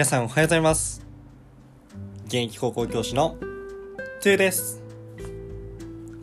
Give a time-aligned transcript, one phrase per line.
[0.00, 1.04] 皆さんおはようございます。
[2.24, 3.36] 現役高校教師の
[4.22, 4.80] トゥーです。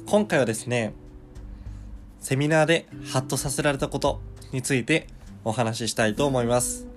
[0.08, 0.96] 今回はですね
[2.20, 4.20] セミナーでハッとさせられたこと
[4.52, 5.06] について
[5.44, 6.88] お話ししたいと思います。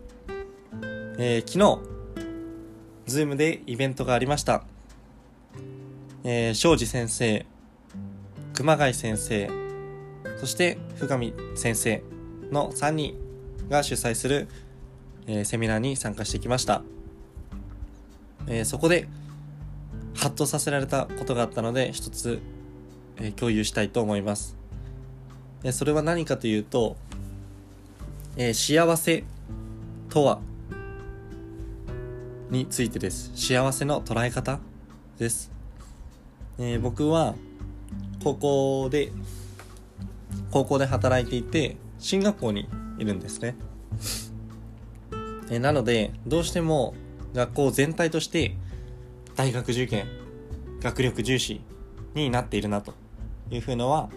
[1.19, 1.81] えー、昨日
[3.05, 4.65] Zoom でイベントがありました。
[6.25, 7.45] えー、庄司先生
[8.55, 9.51] 熊谷先生
[10.39, 12.03] そして深見先生
[12.51, 13.19] の3人
[13.69, 14.49] が主催する
[15.33, 16.83] え、セミナーに参加してきました。
[18.49, 19.09] え、そこで、
[20.15, 22.41] ハッとさせられたことがあったので、一つ、
[23.19, 24.57] え、共有したいと思います。
[25.63, 26.97] えそれは何かというと、
[28.37, 29.25] え幸せ
[30.09, 30.41] とは
[32.51, 33.31] についてです。
[33.35, 34.59] 幸せの捉え方
[35.19, 35.53] です。
[36.59, 37.35] え僕は、
[38.25, 39.13] 高校で、
[40.51, 43.55] 高校で働いていて、進学校にいるんですね。
[45.51, 46.95] えなので、どうしても
[47.35, 48.57] 学校全体として
[49.35, 50.07] 大学受験、
[50.81, 51.61] 学力重視
[52.15, 52.95] になっているなと
[53.51, 54.11] いうふうのは、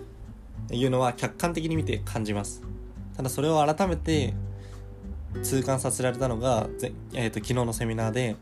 [0.72, 2.62] いうのは客観的に見て感じます。
[3.18, 4.34] ただそれを改めて
[5.42, 6.68] 痛感させられたのが、
[7.14, 8.36] えーと、昨日のセミナーで、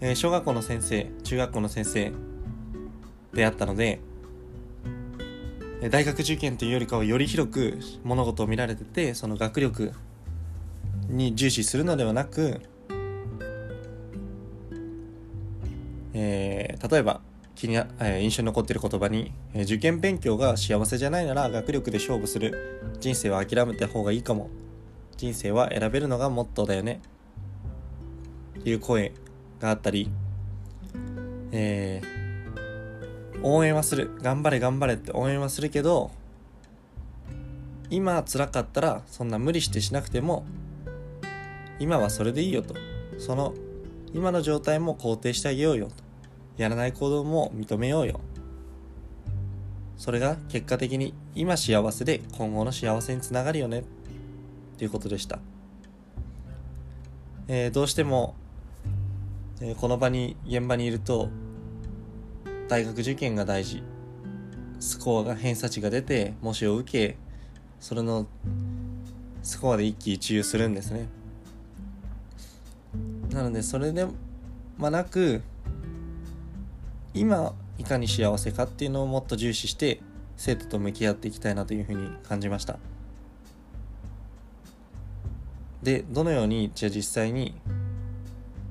[0.00, 2.12] えー、小学校の先生、中学校の先生
[3.32, 4.00] であったので、
[5.90, 9.92] 大学受験というよりかはより広く物事を見られてて、その学力
[11.14, 12.60] に重視するのではなく、
[16.12, 17.20] えー、例えば
[17.54, 22.82] 気に、えー、印象に残っている言葉に、えー、受験勉強が幸せじゃないなら学力で勝負する。
[23.00, 24.50] 人生は諦めた方がいいかも。
[25.16, 27.00] 人生は選べるのがモットーだよね。
[28.58, 29.12] っていう声
[29.60, 30.10] があったり、
[31.52, 34.10] えー、応援はする。
[34.20, 36.10] 頑張れ頑張れって応援はするけど
[37.90, 40.44] 今辛かったらそんな無理してしなくても
[41.78, 42.74] 今はそれでいいよと。
[43.18, 43.54] その
[44.12, 46.04] 今の状態も肯定してあげようよと。
[46.56, 48.20] やらない行動も認めようよ。
[49.96, 53.80] それが結果的に今幸せで今後の幸せにつながるよね。
[53.80, 53.82] っ
[54.76, 55.38] ていうことでした、
[57.46, 58.34] えー、どうしても、
[59.60, 61.28] えー、この場に現場にいると
[62.66, 63.82] 大学受験が大事。
[64.80, 67.16] スコアが偏差値が出て模試を受け
[67.80, 68.26] それの
[69.42, 71.08] スコアで一喜一憂するんですね。
[73.34, 74.06] なのでそれで
[74.78, 75.42] まなく
[77.14, 80.00] 今いかに幸せかっていうのをもっと重視して
[80.36, 82.78] 生徒と向き合っていきたいなというふうに感じました。
[85.82, 87.54] でどのようにじゃあ実際に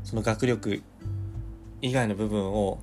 [0.03, 0.81] その学力
[1.81, 2.79] 以外の部分を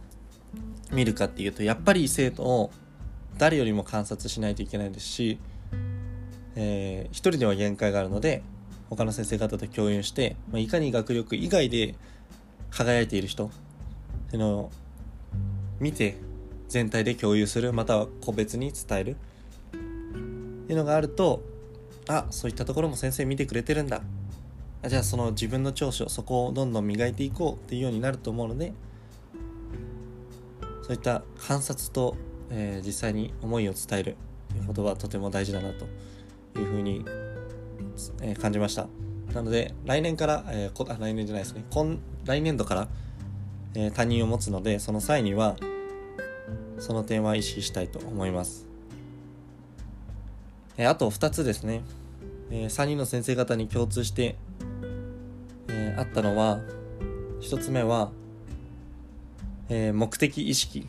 [0.92, 2.70] 見るかっていうとやっぱり生徒を
[3.38, 5.38] 誰よりも観察しないといけないですし、
[6.56, 8.42] えー、一人では限界があるので
[8.90, 11.94] 他の先生方と共有して、まあ、いかに学力以外で
[12.70, 13.50] 輝いている人っ
[14.30, 14.70] ていうのを
[15.78, 16.16] 見て
[16.68, 19.16] 全体で共有するまたは個別に伝える。
[19.70, 21.42] っていうのがあると
[22.06, 24.02] あそういったところも先生見てくれてるんだ。
[24.82, 28.72] あじゃあその自分の長所そこをどんどん磨いていこうっていうようになると思うので
[30.82, 32.16] そういった観察と、
[32.50, 34.16] えー、実際に思いを伝える
[34.48, 35.84] ということはとても大事だなと
[36.58, 37.04] いうふうに
[38.22, 38.88] え、感じました。
[39.34, 42.88] なので、来年から、え、こ来年じゃないですね、今来年度から、
[43.74, 45.56] えー、他人を持つので、その際には、
[46.78, 48.66] その点は意識したいと思います。
[50.76, 51.82] えあと2つですね、
[52.50, 54.36] え3人の先生方に共通して、
[55.68, 56.60] えあったのは、
[57.42, 58.12] 1つ目は、
[59.68, 60.88] え目的意識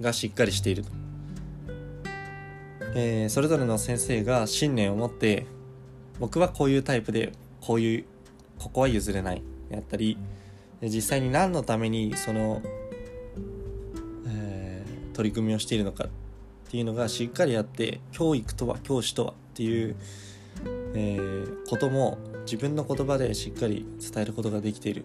[0.00, 1.05] がしっかりしていると。
[2.98, 5.44] えー、それぞれの先生が信念を持って
[6.18, 8.04] 僕はこういうタイプでこういう
[8.58, 10.16] ここは譲れないやったり
[10.80, 12.62] 実際に何のためにその、
[14.26, 16.08] えー、取り組みをしているのかっ
[16.70, 19.94] ていうのがしっかりあって教育とは教師とはっていう、
[20.94, 22.16] えー、ことも
[22.46, 25.04] 自分の言葉でしっかり伝えることができている。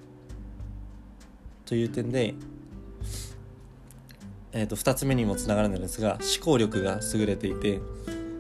[1.65, 2.35] という点で
[4.53, 7.80] えー、と2つ目にもつながるんですが思考力が優れていて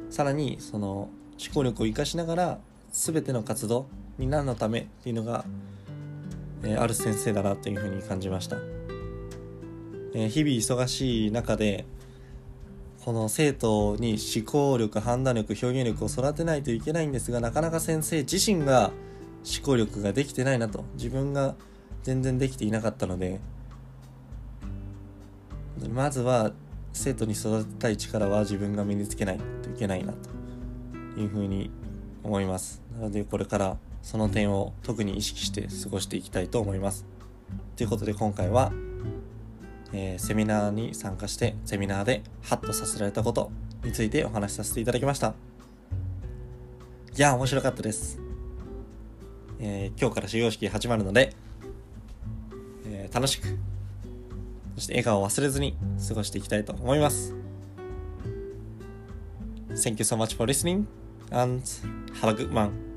[0.09, 1.09] さらにその
[1.39, 2.59] 思考力を生かしながら
[2.91, 3.87] 全ての活動
[4.17, 5.45] に何のためっていうのが、
[6.63, 8.57] えー、ある先生だなというふうに感じました、
[10.13, 11.85] えー、日々忙しい中で
[13.03, 18.91] この生徒に思考力判断力表現力を育てないといけないんですがなかなか先生自身が
[19.43, 21.55] 思考力ができてないなと自分が
[22.03, 23.39] 全然できていなかったので
[25.91, 26.51] まずは
[26.93, 31.69] 生徒に育てたい力は自分が身につけないといけないなというふうに
[32.23, 37.05] 思いますなのでこれからその点を特に意識して過ごしていきたいと思います。
[37.75, 38.71] ということで今回は、
[39.93, 43.51] えー、セミナーに参加してセミナーでハッとさせられたこと
[43.83, 45.33] についてお話しさせていただきました。
[47.15, 48.19] いや、面白かったです。
[49.59, 51.35] えー、今日から始業式始まるので、
[52.85, 53.57] えー、楽しく、
[54.75, 55.77] そして笑顔を忘れずに
[56.07, 57.33] 過ごしていきたいと思います。
[59.69, 60.85] Thank you so much for listening
[61.31, 61.63] and
[62.21, 62.90] have a good one.